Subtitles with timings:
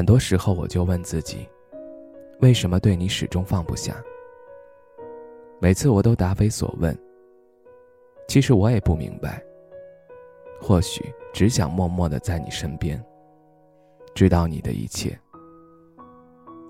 [0.00, 1.46] 很多时候，我就问自己，
[2.40, 3.94] 为什么对你始终放不下？
[5.60, 6.98] 每次我都答非所问。
[8.26, 9.44] 其实我也不明白。
[10.58, 12.98] 或许只想默默的在你身边，
[14.14, 15.14] 知道你的一切。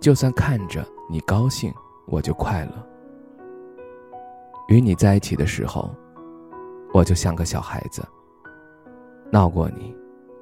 [0.00, 1.72] 就算看着你高兴，
[2.08, 2.84] 我就快乐。
[4.66, 5.88] 与你在一起的时候，
[6.92, 8.02] 我就像个小孩子，
[9.30, 9.96] 闹过你，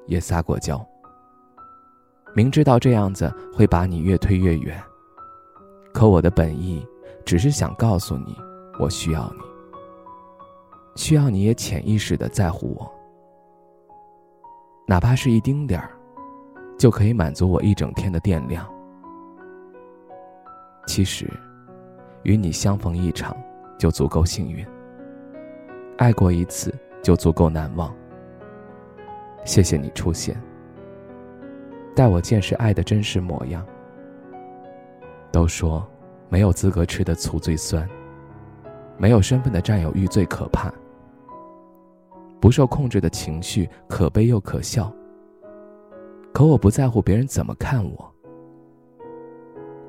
[0.07, 0.83] 也撒过娇。
[2.35, 4.81] 明知道这样子会把你越推越远，
[5.93, 6.85] 可我的本意
[7.25, 8.37] 只是想告诉你，
[8.79, 9.41] 我需要你，
[10.95, 12.91] 需要你也潜意识的在乎我，
[14.87, 15.91] 哪怕是一丁点儿，
[16.77, 18.65] 就可以满足我一整天的电量。
[20.87, 21.29] 其实，
[22.23, 23.35] 与你相逢一场
[23.77, 24.65] 就足够幸运，
[25.97, 27.93] 爱过一次就足够难忘。
[29.45, 30.35] 谢谢你出现。
[31.99, 33.67] 带我见识爱的真实模样。
[35.33, 35.85] 都说，
[36.29, 37.85] 没有资格吃的醋最酸，
[38.97, 40.73] 没有身份的占有欲最可怕。
[42.39, 44.89] 不受控制的情绪可悲又可笑。
[46.33, 48.15] 可我不在乎别人怎么看我，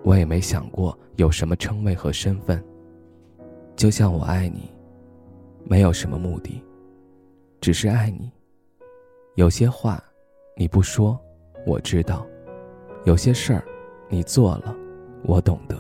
[0.03, 2.61] 我也没想过有什么称谓和身份。
[3.77, 4.69] 就像我爱你，
[5.63, 6.61] 没有什么目的，
[7.61, 8.33] 只是爱你。
[9.37, 10.03] 有些话，
[10.57, 11.17] 你不说。
[11.67, 12.27] 我知道，
[13.05, 13.65] 有些事儿，
[14.09, 14.75] 你做了，
[15.23, 15.77] 我懂得。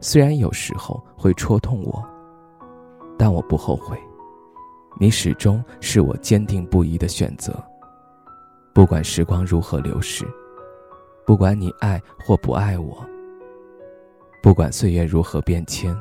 [0.00, 2.02] 虽然有时候会戳痛我，
[3.18, 3.98] 但我不后悔。
[4.98, 7.54] 你始终是我坚定不移的选择。
[8.72, 10.26] 不管时光如何流逝，
[11.26, 13.04] 不管你爱或不爱我，
[14.42, 15.94] 不管岁月如何变迁，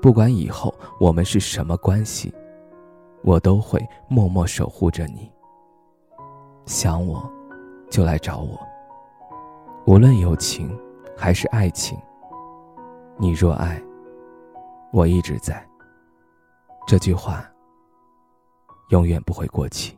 [0.00, 2.32] 不管以后我们是什么关系，
[3.22, 5.30] 我都会默默守护着你。
[6.66, 7.28] 想我。
[7.90, 8.58] 就来找我。
[9.86, 10.78] 无论友情
[11.16, 11.98] 还是爱情，
[13.16, 13.82] 你若爱，
[14.92, 15.66] 我一直在。
[16.86, 17.44] 这句话
[18.90, 19.97] 永远不会过期。